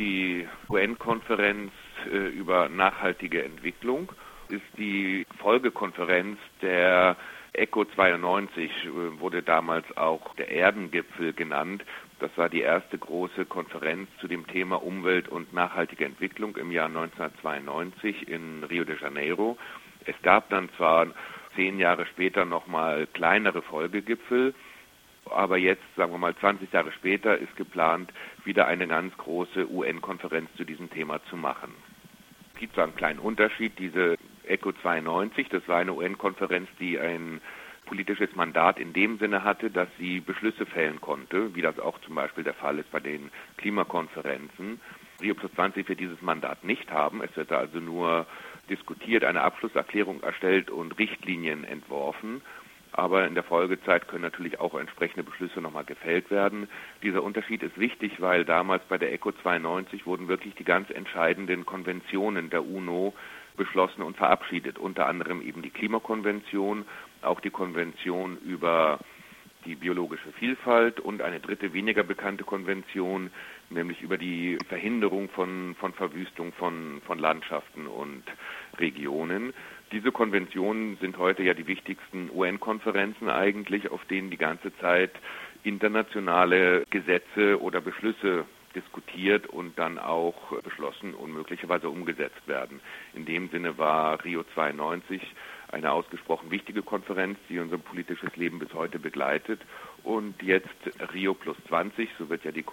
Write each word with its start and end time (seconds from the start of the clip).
Die 0.00 0.48
UN-Konferenz 0.70 1.72
äh, 2.10 2.28
über 2.28 2.70
nachhaltige 2.70 3.44
Entwicklung 3.44 4.10
ist 4.48 4.64
die 4.78 5.26
Folgekonferenz 5.40 6.38
der 6.62 7.18
ECO 7.52 7.84
92 7.84 8.70
äh, 8.70 9.20
wurde 9.20 9.42
damals 9.42 9.84
auch 9.98 10.34
der 10.36 10.48
Erdengipfel 10.48 11.34
genannt. 11.34 11.84
Das 12.18 12.30
war 12.36 12.48
die 12.48 12.62
erste 12.62 12.96
große 12.96 13.44
Konferenz 13.44 14.08
zu 14.22 14.26
dem 14.26 14.46
Thema 14.46 14.82
Umwelt 14.82 15.28
und 15.28 15.52
nachhaltige 15.52 16.06
Entwicklung 16.06 16.56
im 16.56 16.72
Jahr 16.72 16.86
1992 16.86 18.26
in 18.26 18.64
Rio 18.64 18.84
de 18.84 18.98
Janeiro. 18.98 19.58
Es 20.06 20.16
gab 20.22 20.48
dann 20.48 20.70
zwar 20.78 21.08
zehn 21.56 21.78
Jahre 21.78 22.06
später 22.06 22.46
nochmal 22.46 23.06
kleinere 23.12 23.60
Folgegipfel, 23.60 24.54
aber 25.26 25.58
jetzt, 25.58 25.82
sagen 25.96 26.12
wir 26.12 26.18
mal 26.18 26.34
20 26.36 26.72
Jahre 26.72 26.92
später, 26.92 27.36
ist 27.38 27.54
geplant, 27.56 28.12
wieder 28.44 28.66
eine 28.66 28.86
ganz 28.86 29.16
große 29.16 29.70
UN-Konferenz 29.70 30.50
zu 30.56 30.64
diesem 30.64 30.90
Thema 30.90 31.22
zu 31.24 31.36
machen. 31.36 31.74
Es 32.54 32.60
gibt 32.60 32.74
zwar 32.74 32.84
einen 32.84 32.96
kleinen 32.96 33.18
Unterschied, 33.18 33.78
diese 33.78 34.16
ECO 34.44 34.72
92, 34.72 35.48
das 35.48 35.66
war 35.68 35.78
eine 35.78 35.94
UN-Konferenz, 35.94 36.68
die 36.78 36.98
ein 36.98 37.40
politisches 37.86 38.34
Mandat 38.36 38.78
in 38.78 38.92
dem 38.92 39.18
Sinne 39.18 39.42
hatte, 39.42 39.70
dass 39.70 39.88
sie 39.98 40.20
Beschlüsse 40.20 40.64
fällen 40.64 41.00
konnte, 41.00 41.54
wie 41.56 41.62
das 41.62 41.78
auch 41.80 42.00
zum 42.02 42.14
Beispiel 42.14 42.44
der 42.44 42.54
Fall 42.54 42.78
ist 42.78 42.90
bei 42.92 43.00
den 43.00 43.30
Klimakonferenzen. 43.56 44.80
Rio 45.20 45.34
Plus 45.34 45.52
20 45.54 45.88
wird 45.88 46.00
dieses 46.00 46.22
Mandat 46.22 46.64
nicht 46.64 46.90
haben. 46.90 47.22
Es 47.22 47.36
wird 47.36 47.50
also 47.52 47.78
nur 47.80 48.26
diskutiert, 48.68 49.24
eine 49.24 49.42
Abschlusserklärung 49.42 50.22
erstellt 50.22 50.70
und 50.70 50.98
Richtlinien 50.98 51.64
entworfen. 51.64 52.42
Aber 52.92 53.26
in 53.26 53.34
der 53.34 53.44
Folgezeit 53.44 54.08
können 54.08 54.22
natürlich 54.22 54.58
auch 54.58 54.74
entsprechende 54.74 55.22
Beschlüsse 55.22 55.60
nochmal 55.60 55.84
gefällt 55.84 56.30
werden. 56.30 56.68
Dieser 57.02 57.22
Unterschied 57.22 57.62
ist 57.62 57.78
wichtig, 57.78 58.20
weil 58.20 58.44
damals 58.44 58.82
bei 58.88 58.98
der 58.98 59.12
ECO 59.12 59.32
92 59.32 60.06
wurden 60.06 60.28
wirklich 60.28 60.54
die 60.56 60.64
ganz 60.64 60.90
entscheidenden 60.90 61.66
Konventionen 61.66 62.50
der 62.50 62.64
UNO 62.64 63.14
beschlossen 63.56 64.02
und 64.02 64.16
verabschiedet, 64.16 64.78
unter 64.78 65.06
anderem 65.06 65.42
eben 65.42 65.62
die 65.62 65.70
Klimakonvention, 65.70 66.84
auch 67.22 67.40
die 67.40 67.50
Konvention 67.50 68.38
über 68.38 68.98
die 69.64 69.74
biologische 69.74 70.32
Vielfalt 70.32 71.00
und 71.00 71.22
eine 71.22 71.40
dritte 71.40 71.72
weniger 71.72 72.02
bekannte 72.02 72.44
Konvention, 72.44 73.30
nämlich 73.68 74.00
über 74.00 74.16
die 74.16 74.58
Verhinderung 74.68 75.28
von, 75.28 75.76
von 75.78 75.92
Verwüstung 75.92 76.52
von, 76.54 77.02
von 77.06 77.18
Landschaften 77.18 77.86
und 77.86 78.22
Regionen. 78.78 79.52
Diese 79.92 80.12
Konventionen 80.12 80.96
sind 81.00 81.18
heute 81.18 81.42
ja 81.42 81.54
die 81.54 81.66
wichtigsten 81.66 82.30
UN-Konferenzen 82.32 83.28
eigentlich, 83.28 83.90
auf 83.90 84.04
denen 84.04 84.30
die 84.30 84.36
ganze 84.36 84.76
Zeit 84.78 85.10
internationale 85.64 86.84
Gesetze 86.90 87.60
oder 87.60 87.80
Beschlüsse 87.80 88.44
diskutiert 88.74 89.46
und 89.46 89.78
dann 89.78 89.98
auch 89.98 90.52
beschlossen 90.62 91.14
und 91.14 91.32
möglicherweise 91.32 91.88
umgesetzt 91.88 92.46
werden. 92.46 92.80
In 93.14 93.24
dem 93.24 93.48
Sinne 93.48 93.78
war 93.78 94.24
Rio 94.24 94.44
92 94.54 95.20
eine 95.72 95.92
ausgesprochen 95.92 96.50
wichtige 96.50 96.82
Konferenz, 96.82 97.38
die 97.48 97.58
unser 97.58 97.78
politisches 97.78 98.34
Leben 98.36 98.58
bis 98.58 98.72
heute 98.74 98.98
begleitet. 98.98 99.60
Und 100.02 100.40
jetzt 100.42 100.68
Rio 101.12 101.34
plus 101.34 101.56
20, 101.68 102.08
so 102.18 102.28
wird 102.28 102.44
ja 102.44 102.52
die 102.52 102.64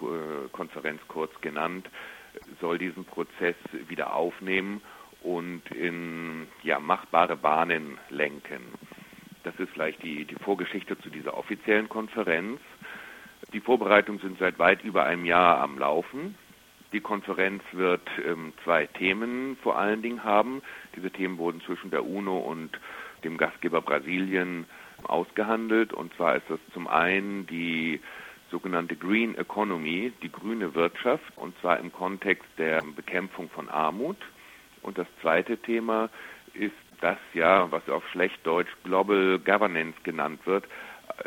Konferenz 0.51 1.01
kurz 1.07 1.31
genannt, 1.41 1.89
soll 2.61 2.77
diesen 2.77 3.05
Prozess 3.05 3.55
wieder 3.87 4.13
aufnehmen 4.15 4.81
und 5.23 5.61
in 5.71 6.47
ja, 6.63 6.79
machbare 6.79 7.35
Bahnen 7.35 7.97
lenken. 8.09 8.61
Das 9.43 9.55
ist 9.59 9.71
vielleicht 9.71 10.03
die, 10.03 10.25
die 10.25 10.35
Vorgeschichte 10.35 10.97
zu 10.99 11.09
dieser 11.09 11.37
offiziellen 11.37 11.89
Konferenz. 11.89 12.59
Die 13.53 13.61
Vorbereitungen 13.61 14.19
sind 14.19 14.39
seit 14.39 14.59
weit 14.59 14.83
über 14.83 15.05
einem 15.05 15.25
Jahr 15.25 15.61
am 15.61 15.77
Laufen. 15.77 16.35
Die 16.93 16.99
Konferenz 17.01 17.63
wird 17.71 18.07
ähm, 18.25 18.53
zwei 18.63 18.87
Themen 18.87 19.57
vor 19.61 19.77
allen 19.77 20.01
Dingen 20.01 20.23
haben. 20.23 20.61
Diese 20.95 21.11
Themen 21.11 21.37
wurden 21.37 21.61
zwischen 21.61 21.91
der 21.91 22.05
UNO 22.05 22.37
und 22.37 22.79
dem 23.23 23.37
Gastgeber 23.37 23.81
Brasilien 23.81 24.65
ausgehandelt. 25.03 25.93
Und 25.93 26.13
zwar 26.15 26.35
ist 26.35 26.49
das 26.49 26.59
zum 26.73 26.87
einen 26.87 27.45
die 27.47 27.99
sogenannte 28.51 28.95
Green 28.95 29.35
Economy, 29.35 30.13
die 30.21 30.31
grüne 30.31 30.73
Wirtschaft, 30.73 31.37
und 31.37 31.57
zwar 31.59 31.79
im 31.79 31.91
Kontext 31.91 32.47
der 32.57 32.81
Bekämpfung 32.95 33.49
von 33.49 33.67
Armut. 33.69 34.17
Und 34.87 34.97
das 34.97 35.07
zweite 35.21 35.57
Thema 35.57 36.09
ist 36.53 36.71
das 37.01 37.17
ja, 37.33 37.69
was 37.71 37.87
auf 37.89 38.07
schlecht 38.09 38.39
Deutsch 38.47 38.71
Global 38.85 39.37
Governance 39.37 39.97
genannt 40.03 40.39
wird, 40.45 40.63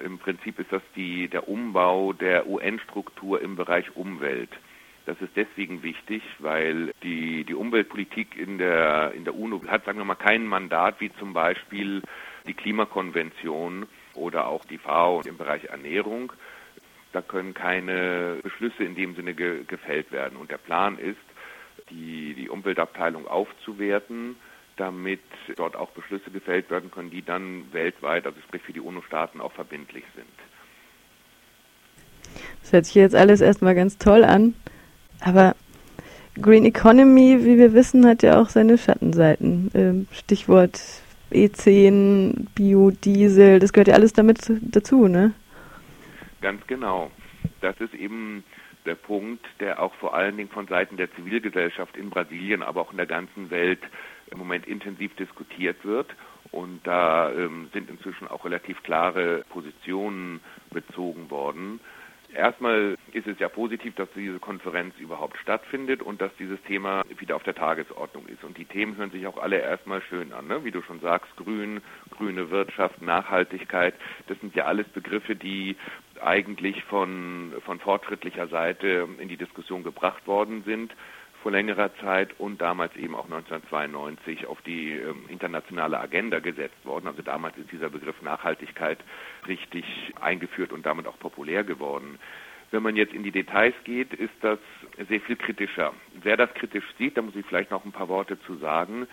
im 0.02 0.18
Prinzip 0.18 0.58
ist 0.58 0.72
das 0.72 0.82
die, 0.96 1.28
der 1.28 1.46
Umbau 1.46 2.14
der 2.14 2.48
UN-Struktur 2.48 3.40
im 3.42 3.56
Bereich 3.56 3.94
Umwelt. 3.96 4.50
Das 5.04 5.20
ist 5.20 5.36
deswegen 5.36 5.82
wichtig, 5.82 6.22
weil 6.38 6.92
die, 7.02 7.44
die 7.44 7.54
Umweltpolitik 7.54 8.36
in 8.36 8.56
der, 8.58 9.12
in 9.14 9.24
der 9.24 9.34
UNO 9.34 9.62
hat, 9.66 9.84
sagen 9.84 9.98
wir 9.98 10.04
mal, 10.04 10.14
kein 10.14 10.46
Mandat 10.46 11.00
wie 11.00 11.12
zum 11.18 11.32
Beispiel 11.34 12.02
die 12.46 12.54
Klimakonvention 12.54 13.86
oder 14.14 14.46
auch 14.46 14.64
die 14.64 14.78
FAO 14.78 15.20
im 15.26 15.36
Bereich 15.36 15.64
Ernährung. 15.64 16.32
Da 17.12 17.20
können 17.20 17.54
keine 17.54 18.38
Beschlüsse 18.42 18.84
in 18.84 18.94
dem 18.94 19.16
Sinne 19.16 19.34
ge, 19.34 19.64
gefällt 19.64 20.12
werden. 20.12 20.36
Und 20.38 20.50
der 20.50 20.58
Plan 20.58 20.96
ist, 20.96 21.18
die, 21.90 22.34
die 22.34 22.48
Umweltabteilung 22.48 23.26
aufzuwerten, 23.26 24.36
damit 24.76 25.20
dort 25.56 25.76
auch 25.76 25.90
Beschlüsse 25.90 26.30
gefällt 26.30 26.70
werden 26.70 26.90
können, 26.90 27.10
die 27.10 27.22
dann 27.22 27.72
weltweit, 27.72 28.26
also 28.26 28.40
sprich 28.40 28.62
für 28.62 28.72
die 28.72 28.80
UNO-Staaten, 28.80 29.40
auch 29.40 29.52
verbindlich 29.52 30.04
sind. 30.14 30.26
Das 32.62 32.72
hört 32.72 32.86
sich 32.86 32.94
jetzt 32.94 33.14
alles 33.14 33.40
erstmal 33.40 33.74
ganz 33.74 33.98
toll 33.98 34.24
an, 34.24 34.54
aber 35.20 35.54
Green 36.40 36.64
Economy, 36.64 37.44
wie 37.44 37.58
wir 37.58 37.74
wissen, 37.74 38.06
hat 38.06 38.22
ja 38.22 38.40
auch 38.40 38.48
seine 38.48 38.78
Schattenseiten. 38.78 39.70
Ähm, 39.74 40.06
Stichwort 40.12 40.80
E10, 41.32 42.46
Biodiesel, 42.54 43.58
das 43.58 43.72
gehört 43.72 43.88
ja 43.88 43.94
alles 43.94 44.12
damit 44.12 44.50
dazu, 44.60 45.08
ne? 45.08 45.32
Ganz 46.40 46.66
genau. 46.66 47.10
Das 47.60 47.78
ist 47.80 47.94
eben 47.94 48.44
der 48.86 48.94
Punkt, 48.94 49.44
der 49.60 49.82
auch 49.82 49.94
vor 49.94 50.14
allen 50.14 50.36
Dingen 50.36 50.50
von 50.50 50.66
Seiten 50.66 50.96
der 50.96 51.12
Zivilgesellschaft 51.14 51.96
in 51.96 52.10
Brasilien, 52.10 52.62
aber 52.62 52.80
auch 52.80 52.90
in 52.90 52.96
der 52.96 53.06
ganzen 53.06 53.50
Welt 53.50 53.80
im 54.30 54.38
Moment 54.38 54.66
intensiv 54.66 55.14
diskutiert 55.16 55.84
wird. 55.84 56.14
Und 56.52 56.80
da 56.84 57.30
ähm, 57.30 57.68
sind 57.72 57.90
inzwischen 57.90 58.26
auch 58.26 58.44
relativ 58.44 58.82
klare 58.82 59.44
Positionen 59.50 60.40
bezogen 60.70 61.30
worden. 61.30 61.80
Erstmal 62.34 62.96
ist 63.12 63.26
es 63.26 63.38
ja 63.40 63.48
positiv, 63.48 63.94
dass 63.96 64.08
diese 64.14 64.38
Konferenz 64.38 64.94
überhaupt 64.98 65.36
stattfindet 65.38 66.00
und 66.00 66.20
dass 66.20 66.30
dieses 66.38 66.62
Thema 66.62 67.02
wieder 67.18 67.34
auf 67.34 67.42
der 67.42 67.56
Tagesordnung 67.56 68.26
ist. 68.26 68.44
Und 68.44 68.56
die 68.56 68.66
Themen 68.66 68.96
hören 68.96 69.10
sich 69.10 69.26
auch 69.26 69.38
alle 69.38 69.58
erstmal 69.58 70.00
schön 70.02 70.32
an, 70.32 70.46
ne? 70.46 70.64
wie 70.64 70.70
du 70.70 70.80
schon 70.82 71.00
sagst, 71.00 71.34
Grün, 71.36 71.80
grüne 72.10 72.50
Wirtschaft, 72.50 73.02
Nachhaltigkeit. 73.02 73.94
Das 74.28 74.38
sind 74.40 74.54
ja 74.54 74.66
alles 74.66 74.86
Begriffe, 74.88 75.34
die 75.34 75.76
eigentlich 76.22 76.82
von, 76.84 77.52
von 77.64 77.80
fortschrittlicher 77.80 78.48
Seite 78.48 79.08
in 79.18 79.28
die 79.28 79.36
Diskussion 79.36 79.82
gebracht 79.82 80.26
worden 80.26 80.62
sind 80.64 80.94
vor 81.42 81.52
längerer 81.52 81.94
Zeit 81.96 82.38
und 82.38 82.60
damals 82.60 82.94
eben 82.96 83.14
auch 83.14 83.24
1992 83.24 84.46
auf 84.46 84.60
die 84.62 84.92
ähm, 84.92 85.24
internationale 85.28 85.98
Agenda 85.98 86.38
gesetzt 86.38 86.84
worden. 86.84 87.06
Also 87.06 87.22
damals 87.22 87.56
ist 87.56 87.72
dieser 87.72 87.90
Begriff 87.90 88.20
Nachhaltigkeit 88.22 88.98
richtig 89.46 89.84
eingeführt 90.20 90.72
und 90.72 90.84
damit 90.84 91.06
auch 91.06 91.18
populär 91.18 91.64
geworden. 91.64 92.18
Wenn 92.70 92.82
man 92.82 92.94
jetzt 92.94 93.14
in 93.14 93.22
die 93.22 93.32
Details 93.32 93.74
geht, 93.84 94.12
ist 94.14 94.34
das 94.42 94.58
sehr 95.08 95.20
viel 95.20 95.36
kritischer. 95.36 95.92
Wer 96.22 96.36
das 96.36 96.52
kritisch 96.54 96.84
sieht, 96.98 97.16
da 97.16 97.22
muss 97.22 97.34
ich 97.34 97.44
vielleicht 97.46 97.70
noch 97.70 97.84
ein 97.84 97.92
paar 97.92 98.08
Worte 98.08 98.40
zu 98.42 98.56
sagen. 98.56 99.08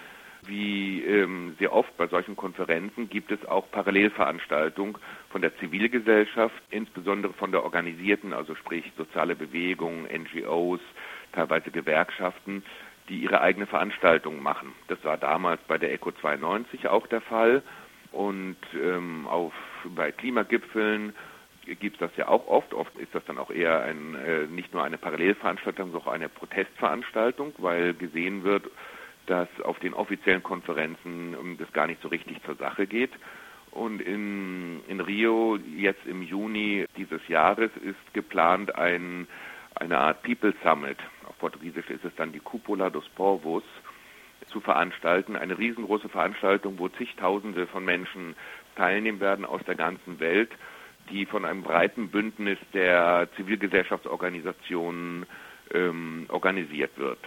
Wie 0.47 1.03
ähm, 1.03 1.55
sehr 1.59 1.73
oft 1.73 1.95
bei 1.97 2.07
solchen 2.07 2.35
Konferenzen 2.35 3.09
gibt 3.09 3.31
es 3.31 3.45
auch 3.45 3.69
Parallelveranstaltungen 3.71 4.97
von 5.29 5.41
der 5.41 5.55
Zivilgesellschaft, 5.57 6.55
insbesondere 6.69 7.33
von 7.33 7.51
der 7.51 7.63
organisierten, 7.63 8.33
also 8.33 8.55
sprich 8.55 8.91
soziale 8.97 9.35
Bewegungen, 9.35 10.05
NGOs, 10.05 10.79
teilweise 11.33 11.69
Gewerkschaften, 11.69 12.63
die 13.09 13.19
ihre 13.19 13.41
eigene 13.41 13.67
Veranstaltung 13.67 14.41
machen. 14.41 14.73
Das 14.87 15.03
war 15.03 15.17
damals 15.17 15.61
bei 15.67 15.77
der 15.77 15.93
ECO 15.93 16.11
92 16.11 16.87
auch 16.87 17.07
der 17.07 17.21
Fall. 17.21 17.61
Und 18.11 18.57
ähm, 18.73 19.27
auf, 19.27 19.53
bei 19.95 20.11
Klimagipfeln 20.11 21.13
gibt 21.75 21.95
es 21.95 21.99
das 21.99 22.17
ja 22.17 22.27
auch 22.27 22.47
oft. 22.47 22.73
Oft 22.73 22.95
ist 22.97 23.13
das 23.13 23.23
dann 23.25 23.37
auch 23.37 23.51
eher 23.51 23.81
ein, 23.83 24.15
äh, 24.15 24.45
nicht 24.47 24.73
nur 24.73 24.83
eine 24.83 24.97
Parallelveranstaltung, 24.97 25.91
sondern 25.91 26.07
auch 26.07 26.13
eine 26.13 26.29
Protestveranstaltung, 26.29 27.53
weil 27.57 27.93
gesehen 27.93 28.43
wird, 28.43 28.63
dass 29.27 29.47
auf 29.63 29.79
den 29.79 29.93
offiziellen 29.93 30.43
Konferenzen 30.43 31.35
ähm, 31.39 31.57
das 31.59 31.71
gar 31.73 31.87
nicht 31.87 32.01
so 32.01 32.07
richtig 32.07 32.43
zur 32.43 32.55
Sache 32.55 32.87
geht. 32.87 33.11
Und 33.71 34.01
in, 34.01 34.81
in 34.87 34.99
Rio 34.99 35.57
jetzt 35.75 36.05
im 36.07 36.23
Juni 36.23 36.85
dieses 36.97 37.25
Jahres 37.27 37.69
ist 37.83 38.13
geplant 38.13 38.73
ein, 38.75 39.27
eine 39.75 39.99
Art 39.99 40.23
People 40.23 40.53
Summit 40.63 40.97
Portugiesisch 41.39 41.89
ist 41.89 42.03
es 42.03 42.15
dann 42.15 42.31
die 42.31 42.39
Cupola 42.39 42.89
dos 42.89 43.07
Povos, 43.09 43.63
zu 44.47 44.61
veranstalten. 44.61 45.35
Eine 45.35 45.57
riesengroße 45.57 46.09
Veranstaltung, 46.09 46.79
wo 46.79 46.87
zigtausende 46.87 47.67
von 47.67 47.83
Menschen 47.83 48.35
teilnehmen 48.75 49.19
werden 49.19 49.45
aus 49.45 49.61
der 49.65 49.75
ganzen 49.75 50.19
Welt, 50.19 50.51
die 51.09 51.25
von 51.25 51.43
einem 51.43 51.63
breiten 51.63 52.09
Bündnis 52.09 52.57
der 52.73 53.27
Zivilgesellschaftsorganisationen 53.35 55.25
ähm, 55.73 56.27
organisiert 56.29 56.97
wird. 56.97 57.19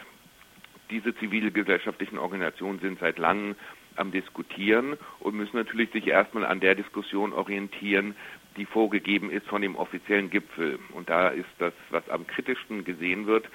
Diese 0.90 1.14
zivilgesellschaftlichen 1.16 2.18
Organisationen 2.18 2.80
sind 2.80 2.98
seit 2.98 3.18
langem 3.18 3.54
am 3.96 4.10
Diskutieren 4.12 4.96
und 5.20 5.34
müssen 5.34 5.56
natürlich 5.56 5.90
sich 5.90 6.06
erstmal 6.06 6.44
an 6.44 6.60
der 6.60 6.74
Diskussion 6.74 7.32
orientieren, 7.32 8.14
die 8.56 8.64
vorgegeben 8.64 9.30
ist 9.30 9.46
von 9.46 9.62
dem 9.62 9.76
offiziellen 9.76 10.30
Gipfel. 10.30 10.78
Und 10.92 11.08
da 11.08 11.28
ist 11.28 11.48
das, 11.58 11.72
was 11.90 12.08
am 12.08 12.26
kritischsten 12.26 12.84
gesehen 12.84 13.26
wird, 13.26 13.48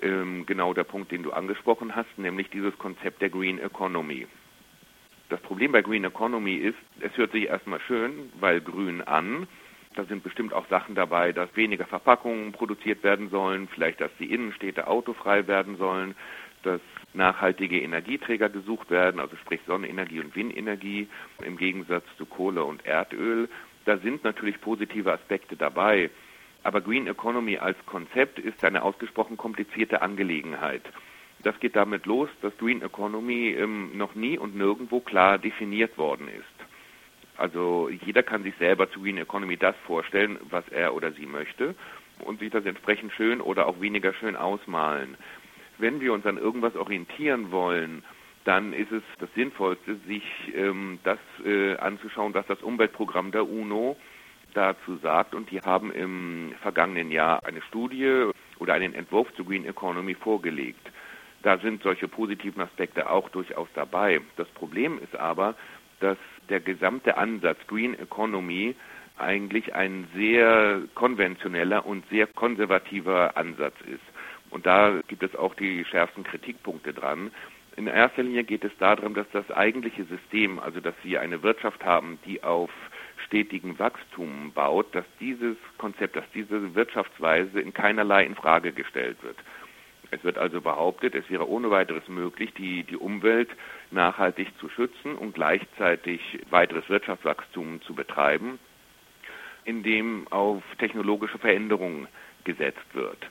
ähm, 0.00 0.44
genau 0.46 0.74
der 0.74 0.84
Punkt, 0.84 1.10
den 1.10 1.22
du 1.22 1.32
angesprochen 1.32 1.94
hast, 1.94 2.18
nämlich 2.18 2.50
dieses 2.50 2.76
Konzept 2.78 3.22
der 3.22 3.30
Green 3.30 3.58
Economy. 3.58 4.26
Das 5.28 5.40
Problem 5.40 5.72
bei 5.72 5.80
Green 5.80 6.04
Economy 6.04 6.56
ist, 6.56 6.78
es 7.00 7.16
hört 7.16 7.32
sich 7.32 7.48
erstmal 7.48 7.80
schön, 7.80 8.30
weil 8.38 8.60
grün 8.60 9.00
an. 9.00 9.46
Da 9.94 10.04
sind 10.04 10.22
bestimmt 10.22 10.54
auch 10.54 10.66
Sachen 10.68 10.94
dabei, 10.94 11.32
dass 11.32 11.54
weniger 11.54 11.86
Verpackungen 11.86 12.52
produziert 12.52 13.02
werden 13.02 13.28
sollen, 13.30 13.68
vielleicht, 13.68 14.00
dass 14.00 14.10
die 14.18 14.32
Innenstädte 14.32 14.86
autofrei 14.86 15.46
werden 15.46 15.76
sollen, 15.76 16.14
dass 16.62 16.80
nachhaltige 17.14 17.80
Energieträger 17.80 18.48
gesucht 18.48 18.90
werden, 18.90 19.20
also 19.20 19.36
sprich 19.36 19.60
Sonnenenergie 19.66 20.20
und 20.20 20.34
Windenergie 20.34 21.08
im 21.44 21.56
Gegensatz 21.56 22.04
zu 22.16 22.26
Kohle 22.26 22.64
und 22.64 22.84
Erdöl. 22.86 23.48
Da 23.84 23.98
sind 23.98 24.24
natürlich 24.24 24.60
positive 24.60 25.12
Aspekte 25.12 25.56
dabei. 25.56 26.10
Aber 26.64 26.80
Green 26.80 27.06
Economy 27.06 27.58
als 27.58 27.76
Konzept 27.86 28.38
ist 28.38 28.64
eine 28.64 28.82
ausgesprochen 28.82 29.36
komplizierte 29.36 30.00
Angelegenheit. 30.00 30.82
Das 31.42 31.58
geht 31.58 31.74
damit 31.74 32.06
los, 32.06 32.28
dass 32.40 32.56
Green 32.56 32.82
Economy 32.82 33.48
ähm, 33.48 33.96
noch 33.96 34.14
nie 34.14 34.38
und 34.38 34.54
nirgendwo 34.54 35.00
klar 35.00 35.38
definiert 35.38 35.98
worden 35.98 36.28
ist. 36.28 36.62
Also 37.36 37.88
jeder 37.88 38.22
kann 38.22 38.44
sich 38.44 38.54
selber 38.56 38.90
zu 38.90 39.00
Green 39.00 39.18
Economy 39.18 39.56
das 39.56 39.74
vorstellen, 39.86 40.38
was 40.50 40.68
er 40.68 40.94
oder 40.94 41.12
sie 41.12 41.26
möchte 41.26 41.74
und 42.20 42.38
sich 42.38 42.50
das 42.50 42.64
entsprechend 42.64 43.12
schön 43.12 43.40
oder 43.40 43.66
auch 43.66 43.80
weniger 43.80 44.14
schön 44.14 44.36
ausmalen. 44.36 45.16
Wenn 45.82 46.00
wir 46.00 46.12
uns 46.12 46.24
an 46.26 46.38
irgendwas 46.38 46.76
orientieren 46.76 47.50
wollen, 47.50 48.04
dann 48.44 48.72
ist 48.72 48.92
es 48.92 49.02
das 49.18 49.28
Sinnvollste, 49.34 49.96
sich 50.06 50.22
ähm, 50.54 51.00
das 51.02 51.18
äh, 51.44 51.74
anzuschauen, 51.74 52.34
was 52.34 52.46
das 52.46 52.62
Umweltprogramm 52.62 53.32
der 53.32 53.48
UNO 53.48 53.96
dazu 54.54 54.98
sagt. 54.98 55.34
Und 55.34 55.50
die 55.50 55.60
haben 55.60 55.90
im 55.90 56.52
vergangenen 56.62 57.10
Jahr 57.10 57.44
eine 57.44 57.60
Studie 57.62 58.30
oder 58.60 58.74
einen 58.74 58.94
Entwurf 58.94 59.34
zur 59.34 59.44
Green 59.44 59.66
Economy 59.66 60.14
vorgelegt. 60.14 60.88
Da 61.42 61.58
sind 61.58 61.82
solche 61.82 62.06
positiven 62.06 62.62
Aspekte 62.62 63.10
auch 63.10 63.28
durchaus 63.30 63.66
dabei. 63.74 64.20
Das 64.36 64.46
Problem 64.50 65.00
ist 65.02 65.16
aber, 65.16 65.56
dass 65.98 66.18
der 66.48 66.60
gesamte 66.60 67.16
Ansatz 67.16 67.58
Green 67.66 67.98
Economy 67.98 68.76
eigentlich 69.18 69.74
ein 69.74 70.06
sehr 70.14 70.82
konventioneller 70.94 71.84
und 71.84 72.08
sehr 72.08 72.28
konservativer 72.28 73.36
Ansatz 73.36 73.74
ist. 73.80 74.11
Und 74.52 74.66
da 74.66 75.00
gibt 75.08 75.22
es 75.22 75.34
auch 75.34 75.54
die 75.54 75.84
schärfsten 75.86 76.24
Kritikpunkte 76.24 76.92
dran. 76.92 77.30
In 77.76 77.86
erster 77.86 78.22
Linie 78.22 78.44
geht 78.44 78.64
es 78.64 78.72
darum, 78.78 79.14
dass 79.14 79.26
das 79.32 79.50
eigentliche 79.50 80.04
System, 80.04 80.58
also 80.58 80.80
dass 80.80 80.94
wir 81.02 81.22
eine 81.22 81.42
Wirtschaft 81.42 81.82
haben, 81.84 82.18
die 82.26 82.42
auf 82.42 82.70
stetigen 83.26 83.78
Wachstum 83.78 84.52
baut, 84.54 84.94
dass 84.94 85.06
dieses 85.20 85.56
Konzept, 85.78 86.16
dass 86.16 86.30
diese 86.34 86.74
Wirtschaftsweise 86.74 87.60
in 87.60 87.72
keinerlei 87.72 88.24
in 88.24 88.34
Frage 88.34 88.72
gestellt 88.72 89.16
wird. 89.22 89.38
Es 90.10 90.22
wird 90.22 90.36
also 90.36 90.60
behauptet, 90.60 91.14
es 91.14 91.30
wäre 91.30 91.48
ohne 91.48 91.70
weiteres 91.70 92.06
möglich, 92.08 92.52
die, 92.52 92.84
die 92.84 92.98
Umwelt 92.98 93.48
nachhaltig 93.90 94.48
zu 94.58 94.68
schützen 94.68 95.16
und 95.16 95.32
gleichzeitig 95.34 96.20
weiteres 96.50 96.86
Wirtschaftswachstum 96.90 97.80
zu 97.80 97.94
betreiben, 97.94 98.58
indem 99.64 100.28
auf 100.28 100.62
technologische 100.78 101.38
Veränderungen 101.38 102.06
gesetzt 102.44 102.84
wird. 102.92 103.26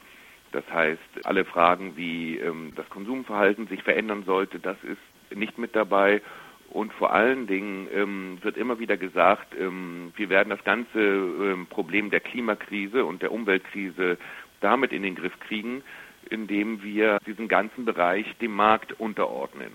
Das 0.52 0.64
heißt, 0.72 1.26
alle 1.26 1.46
Fragen, 1.46 1.96
wie 1.96 2.38
ähm, 2.38 2.74
das 2.76 2.90
Konsumverhalten 2.90 3.68
sich 3.68 3.84
verändern 3.84 4.24
sollte, 4.26 4.60
das 4.60 4.78
ist 4.84 5.38
nicht 5.38 5.58
mit 5.58 5.76
dabei. 5.76 6.22
Und 6.70 6.94
vor 6.94 7.14
allen 7.14 7.48
Dingen 7.48 7.88
ähm, 7.94 8.38
wird 8.42 8.58
immer 8.58 8.80
wieder 8.80 8.98
gesagt, 8.98 9.54
ähm, 9.60 10.14
wir 10.16 10.30
werden 10.30 10.50
das 10.50 10.64
ganze 10.64 11.00
ähm, 11.00 11.68
Problem 11.68 12.10
der 12.10 12.22
Klimakrise 12.22 13.06
und 13.06 13.22
der 13.22 13.32
Umweltkrise 13.32 14.18
damit 14.62 14.94
in 14.94 15.04
den 15.04 15.16
Griff 15.16 15.38
kriegen, 15.42 15.84
indem 16.30 16.82
wir 16.82 17.20
diesen 17.26 17.48
ganzen 17.48 17.84
Bereich 17.84 18.26
dem 18.38 18.54
Markt 18.54 18.94
unterordnen. 19.00 19.72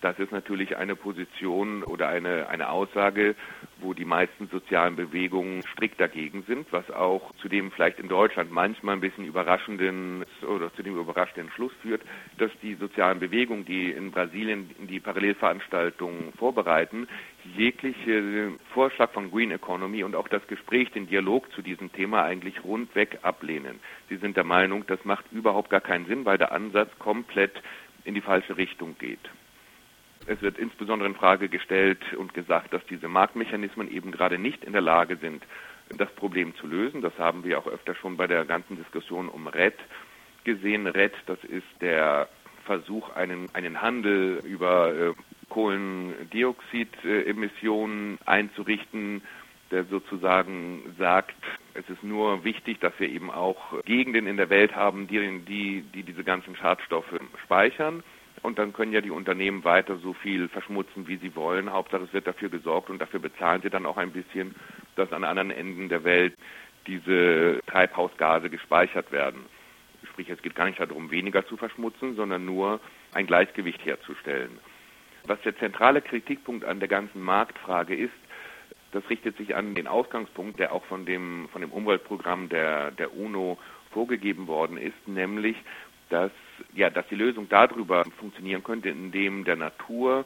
Das 0.00 0.16
ist 0.20 0.30
natürlich 0.30 0.76
eine 0.76 0.94
Position 0.94 1.82
oder 1.82 2.08
eine, 2.08 2.48
eine 2.48 2.70
Aussage, 2.70 3.34
wo 3.80 3.94
die 3.94 4.04
meisten 4.04 4.46
sozialen 4.46 4.94
Bewegungen 4.94 5.62
strikt 5.72 6.00
dagegen 6.00 6.44
sind, 6.46 6.72
was 6.72 6.88
auch 6.92 7.32
zu 7.42 7.48
dem 7.48 7.72
vielleicht 7.72 7.98
in 7.98 8.08
Deutschland 8.08 8.52
manchmal 8.52 8.94
ein 8.94 9.00
bisschen 9.00 9.24
überraschenden 9.24 10.24
oder 10.46 10.72
zu 10.74 10.84
dem 10.84 10.96
überraschenden 10.96 11.50
Schluss 11.50 11.72
führt, 11.82 12.02
dass 12.38 12.52
die 12.62 12.74
sozialen 12.74 13.18
Bewegungen, 13.18 13.64
die 13.64 13.90
in 13.90 14.12
Brasilien 14.12 14.70
die 14.88 15.00
Parallelveranstaltungen 15.00 16.32
vorbereiten, 16.34 17.08
jegliche 17.56 18.52
Vorschlag 18.74 19.10
von 19.10 19.32
Green 19.32 19.50
Economy 19.50 20.04
und 20.04 20.14
auch 20.14 20.28
das 20.28 20.46
Gespräch, 20.46 20.92
den 20.92 21.08
Dialog 21.08 21.50
zu 21.52 21.62
diesem 21.62 21.90
Thema 21.92 22.22
eigentlich 22.22 22.62
rundweg 22.62 23.18
ablehnen. 23.22 23.80
Sie 24.08 24.16
sind 24.16 24.36
der 24.36 24.44
Meinung, 24.44 24.86
das 24.86 25.04
macht 25.04 25.24
überhaupt 25.32 25.70
gar 25.70 25.80
keinen 25.80 26.06
Sinn, 26.06 26.24
weil 26.24 26.38
der 26.38 26.52
Ansatz 26.52 26.96
komplett 27.00 27.60
in 28.04 28.14
die 28.14 28.20
falsche 28.20 28.56
Richtung 28.56 28.96
geht. 28.98 29.18
Es 30.28 30.40
wird 30.42 30.58
insbesondere 30.58 31.08
in 31.08 31.14
Frage 31.14 31.48
gestellt 31.48 32.12
und 32.14 32.34
gesagt, 32.34 32.74
dass 32.74 32.84
diese 32.86 33.08
Marktmechanismen 33.08 33.90
eben 33.90 34.12
gerade 34.12 34.38
nicht 34.38 34.62
in 34.62 34.74
der 34.74 34.82
Lage 34.82 35.16
sind, 35.16 35.42
das 35.96 36.14
Problem 36.16 36.54
zu 36.56 36.66
lösen. 36.66 37.00
Das 37.00 37.18
haben 37.18 37.44
wir 37.44 37.58
auch 37.58 37.66
öfter 37.66 37.94
schon 37.94 38.18
bei 38.18 38.26
der 38.26 38.44
ganzen 38.44 38.76
Diskussion 38.76 39.30
um 39.30 39.46
RED 39.46 39.78
gesehen. 40.44 40.86
RED, 40.86 41.14
das 41.24 41.42
ist 41.44 41.64
der 41.80 42.28
Versuch, 42.66 43.08
einen, 43.16 43.48
einen 43.54 43.80
Handel 43.80 44.42
über 44.44 44.94
äh, 44.94 45.14
Kohlendioxidemissionen 45.48 48.18
einzurichten, 48.26 49.22
der 49.70 49.84
sozusagen 49.84 50.94
sagt, 50.98 51.36
es 51.72 51.88
ist 51.88 52.04
nur 52.04 52.44
wichtig, 52.44 52.80
dass 52.80 52.92
wir 52.98 53.08
eben 53.08 53.30
auch 53.30 53.82
Gegenden 53.84 54.26
in 54.26 54.36
der 54.36 54.50
Welt 54.50 54.76
haben, 54.76 55.06
die, 55.06 55.40
die, 55.40 55.80
die 55.94 56.02
diese 56.02 56.24
ganzen 56.24 56.54
Schadstoffe 56.54 57.18
speichern. 57.44 58.02
Und 58.42 58.58
dann 58.58 58.72
können 58.72 58.92
ja 58.92 59.00
die 59.00 59.10
Unternehmen 59.10 59.64
weiter 59.64 59.96
so 59.96 60.12
viel 60.12 60.48
verschmutzen, 60.48 61.08
wie 61.08 61.16
sie 61.16 61.34
wollen. 61.34 61.72
Hauptsache 61.72 62.04
es 62.04 62.12
wird 62.12 62.26
dafür 62.26 62.48
gesorgt 62.48 62.90
und 62.90 63.00
dafür 63.00 63.20
bezahlen 63.20 63.62
sie 63.62 63.70
dann 63.70 63.86
auch 63.86 63.96
ein 63.96 64.12
bisschen, 64.12 64.54
dass 64.96 65.12
an 65.12 65.24
anderen 65.24 65.50
Enden 65.50 65.88
der 65.88 66.04
Welt 66.04 66.34
diese 66.86 67.60
Treibhausgase 67.66 68.50
gespeichert 68.50 69.12
werden. 69.12 69.46
Sprich, 70.04 70.30
es 70.30 70.40
geht 70.42 70.54
gar 70.54 70.66
nicht 70.66 70.80
darum, 70.80 71.10
weniger 71.10 71.46
zu 71.46 71.56
verschmutzen, 71.56 72.14
sondern 72.14 72.44
nur 72.44 72.80
ein 73.12 73.26
Gleichgewicht 73.26 73.84
herzustellen. 73.84 74.58
Was 75.26 75.40
der 75.42 75.56
zentrale 75.58 76.00
Kritikpunkt 76.00 76.64
an 76.64 76.78
der 76.78 76.88
ganzen 76.88 77.20
Marktfrage 77.20 77.94
ist, 77.94 78.14
das 78.92 79.08
richtet 79.10 79.36
sich 79.36 79.54
an 79.54 79.74
den 79.74 79.86
Ausgangspunkt, 79.86 80.58
der 80.58 80.72
auch 80.72 80.84
von 80.86 81.04
dem, 81.04 81.48
von 81.52 81.60
dem 81.60 81.72
Umweltprogramm 81.72 82.48
der, 82.48 82.90
der 82.92 83.14
UNO 83.14 83.58
vorgegeben 83.90 84.46
worden 84.46 84.78
ist, 84.78 85.06
nämlich 85.06 85.56
dass, 86.08 86.30
ja, 86.74 86.90
dass 86.90 87.06
die 87.08 87.14
Lösung 87.14 87.48
darüber 87.48 88.04
funktionieren 88.18 88.62
könnte, 88.62 88.88
indem 88.88 89.44
der 89.44 89.56
Natur, 89.56 90.24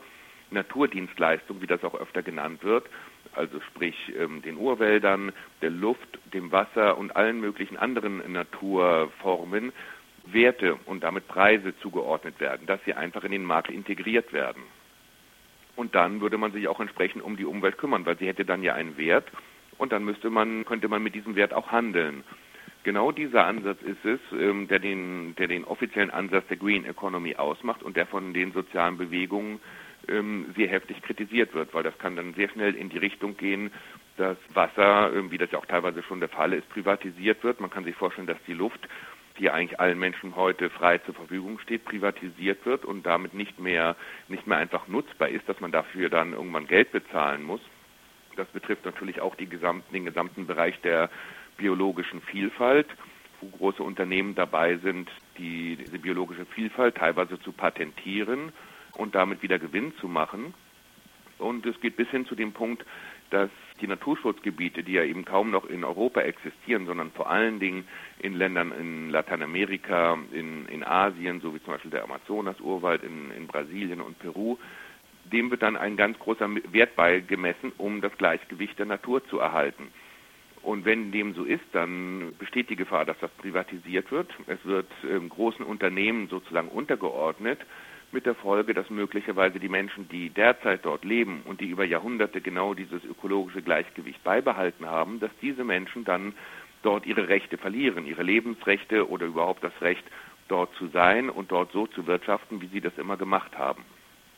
Naturdienstleistung, 0.50 1.62
wie 1.62 1.66
das 1.66 1.82
auch 1.84 1.94
öfter 1.94 2.22
genannt 2.22 2.62
wird, 2.62 2.86
also 3.34 3.60
sprich 3.60 3.96
ähm, 4.18 4.42
den 4.42 4.56
Urwäldern, 4.56 5.32
der 5.62 5.70
Luft, 5.70 6.18
dem 6.34 6.52
Wasser 6.52 6.98
und 6.98 7.16
allen 7.16 7.40
möglichen 7.40 7.76
anderen 7.76 8.32
Naturformen 8.32 9.72
Werte 10.24 10.76
und 10.86 11.02
damit 11.02 11.26
Preise 11.26 11.76
zugeordnet 11.78 12.38
werden, 12.40 12.66
dass 12.66 12.80
sie 12.84 12.94
einfach 12.94 13.24
in 13.24 13.32
den 13.32 13.44
Markt 13.44 13.70
integriert 13.70 14.32
werden. 14.32 14.62
Und 15.74 15.94
dann 15.94 16.20
würde 16.20 16.38
man 16.38 16.52
sich 16.52 16.68
auch 16.68 16.80
entsprechend 16.80 17.22
um 17.22 17.36
die 17.36 17.44
Umwelt 17.44 17.78
kümmern, 17.78 18.06
weil 18.06 18.18
sie 18.18 18.26
hätte 18.26 18.44
dann 18.44 18.62
ja 18.62 18.74
einen 18.74 18.96
Wert 18.96 19.26
und 19.78 19.92
dann 19.92 20.04
müsste 20.04 20.30
man, 20.30 20.64
könnte 20.64 20.88
man 20.88 21.02
mit 21.02 21.14
diesem 21.14 21.34
Wert 21.34 21.54
auch 21.54 21.72
handeln. 21.72 22.24
Genau 22.84 23.12
dieser 23.12 23.46
Ansatz 23.46 23.80
ist 23.82 24.04
es, 24.04 24.20
ähm, 24.32 24.66
der, 24.66 24.80
den, 24.80 25.36
der 25.36 25.46
den 25.46 25.64
offiziellen 25.64 26.10
Ansatz 26.10 26.46
der 26.48 26.56
Green 26.56 26.84
Economy 26.84 27.36
ausmacht 27.36 27.82
und 27.82 27.96
der 27.96 28.06
von 28.06 28.34
den 28.34 28.52
sozialen 28.52 28.96
Bewegungen 28.96 29.60
ähm, 30.08 30.46
sehr 30.56 30.68
heftig 30.68 31.00
kritisiert 31.02 31.54
wird, 31.54 31.72
weil 31.74 31.84
das 31.84 31.96
kann 31.98 32.16
dann 32.16 32.34
sehr 32.34 32.48
schnell 32.48 32.74
in 32.74 32.88
die 32.88 32.98
Richtung 32.98 33.36
gehen, 33.36 33.70
dass 34.16 34.36
Wasser, 34.52 35.12
ähm, 35.14 35.30
wie 35.30 35.38
das 35.38 35.52
ja 35.52 35.58
auch 35.58 35.66
teilweise 35.66 36.02
schon 36.02 36.18
der 36.18 36.28
Fall 36.28 36.52
ist, 36.52 36.68
privatisiert 36.70 37.44
wird. 37.44 37.60
Man 37.60 37.70
kann 37.70 37.84
sich 37.84 37.94
vorstellen, 37.94 38.26
dass 38.26 38.42
die 38.48 38.54
Luft, 38.54 38.80
die 39.38 39.48
eigentlich 39.48 39.78
allen 39.78 39.98
Menschen 39.98 40.34
heute 40.34 40.68
frei 40.68 40.98
zur 40.98 41.14
Verfügung 41.14 41.60
steht, 41.60 41.84
privatisiert 41.84 42.66
wird 42.66 42.84
und 42.84 43.06
damit 43.06 43.32
nicht 43.32 43.60
mehr, 43.60 43.94
nicht 44.26 44.46
mehr 44.48 44.58
einfach 44.58 44.88
nutzbar 44.88 45.28
ist, 45.28 45.48
dass 45.48 45.60
man 45.60 45.70
dafür 45.70 46.10
dann 46.10 46.32
irgendwann 46.32 46.66
Geld 46.66 46.90
bezahlen 46.90 47.44
muss. 47.44 47.60
Das 48.36 48.48
betrifft 48.48 48.84
natürlich 48.84 49.20
auch 49.20 49.34
die 49.36 49.48
gesamten, 49.48 49.92
den 49.92 50.04
gesamten 50.04 50.46
Bereich 50.46 50.80
der 50.80 51.10
biologischen 51.56 52.20
Vielfalt, 52.22 52.86
wo 53.40 53.48
große 53.48 53.82
Unternehmen 53.82 54.34
dabei 54.34 54.76
sind, 54.76 55.10
die, 55.38 55.76
diese 55.76 55.98
biologische 55.98 56.46
Vielfalt 56.46 56.96
teilweise 56.96 57.40
zu 57.40 57.52
patentieren 57.52 58.52
und 58.96 59.14
damit 59.14 59.42
wieder 59.42 59.58
Gewinn 59.58 59.94
zu 59.96 60.08
machen. 60.08 60.54
Und 61.38 61.66
es 61.66 61.80
geht 61.80 61.96
bis 61.96 62.08
hin 62.08 62.26
zu 62.26 62.34
dem 62.34 62.52
Punkt, 62.52 62.84
dass 63.30 63.50
die 63.80 63.86
Naturschutzgebiete, 63.86 64.84
die 64.84 64.92
ja 64.92 65.02
eben 65.02 65.24
kaum 65.24 65.50
noch 65.50 65.64
in 65.64 65.84
Europa 65.84 66.20
existieren, 66.20 66.86
sondern 66.86 67.10
vor 67.10 67.30
allen 67.30 67.58
Dingen 67.58 67.88
in 68.18 68.34
Ländern 68.34 68.72
in 68.72 69.10
Lateinamerika, 69.10 70.18
in, 70.32 70.66
in 70.66 70.84
Asien, 70.84 71.40
so 71.40 71.54
wie 71.54 71.62
zum 71.62 71.72
Beispiel 71.72 71.90
der 71.90 72.04
Amazonas-Urwald 72.04 73.02
in, 73.02 73.30
in 73.32 73.46
Brasilien 73.46 74.00
und 74.00 74.18
Peru, 74.18 74.58
dem 75.24 75.50
wird 75.50 75.62
dann 75.62 75.76
ein 75.76 75.96
ganz 75.96 76.18
großer 76.18 76.48
Wert 76.72 76.94
beigemessen, 76.94 77.72
um 77.78 78.00
das 78.00 78.16
Gleichgewicht 78.18 78.78
der 78.78 78.86
Natur 78.86 79.26
zu 79.26 79.38
erhalten. 79.38 79.88
Und 80.62 80.84
wenn 80.84 81.10
dem 81.10 81.34
so 81.34 81.44
ist, 81.44 81.64
dann 81.72 82.34
besteht 82.38 82.70
die 82.70 82.76
Gefahr, 82.76 83.04
dass 83.04 83.18
das 83.20 83.30
privatisiert 83.32 84.10
wird. 84.12 84.30
Es 84.46 84.64
wird 84.64 84.86
ähm, 85.08 85.28
großen 85.28 85.64
Unternehmen 85.64 86.28
sozusagen 86.28 86.68
untergeordnet, 86.68 87.58
mit 88.12 88.26
der 88.26 88.34
Folge, 88.34 88.74
dass 88.74 88.90
möglicherweise 88.90 89.58
die 89.58 89.70
Menschen, 89.70 90.08
die 90.08 90.28
derzeit 90.28 90.84
dort 90.84 91.04
leben 91.04 91.42
und 91.46 91.60
die 91.60 91.70
über 91.70 91.84
Jahrhunderte 91.84 92.40
genau 92.40 92.74
dieses 92.74 93.02
ökologische 93.04 93.62
Gleichgewicht 93.62 94.22
beibehalten 94.22 94.86
haben, 94.86 95.18
dass 95.18 95.30
diese 95.40 95.64
Menschen 95.64 96.04
dann 96.04 96.34
dort 96.82 97.06
ihre 97.06 97.28
Rechte 97.28 97.56
verlieren, 97.56 98.06
ihre 98.06 98.22
Lebensrechte 98.22 99.08
oder 99.08 99.26
überhaupt 99.26 99.64
das 99.64 99.72
Recht, 99.80 100.04
dort 100.48 100.74
zu 100.74 100.88
sein 100.88 101.30
und 101.30 101.50
dort 101.50 101.72
so 101.72 101.86
zu 101.86 102.06
wirtschaften, 102.06 102.60
wie 102.60 102.66
sie 102.66 102.80
das 102.80 102.98
immer 102.98 103.16
gemacht 103.16 103.56
haben. 103.56 103.82